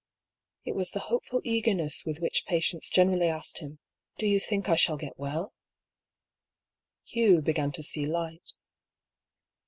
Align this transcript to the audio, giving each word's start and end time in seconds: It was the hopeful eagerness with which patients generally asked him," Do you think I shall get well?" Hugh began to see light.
It 0.65 0.73
was 0.73 0.89
the 0.89 0.99
hopeful 1.13 1.41
eagerness 1.43 2.05
with 2.07 2.17
which 2.21 2.45
patients 2.47 2.89
generally 2.89 3.27
asked 3.27 3.59
him," 3.59 3.77
Do 4.17 4.25
you 4.25 4.39
think 4.39 4.67
I 4.67 4.75
shall 4.75 4.97
get 4.97 5.15
well?" 5.19 5.53
Hugh 7.11 7.39
began 7.39 7.71
to 7.73 7.83
see 7.83 8.07
light. 8.07 8.53